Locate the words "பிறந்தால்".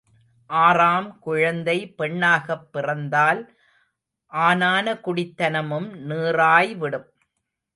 2.71-3.41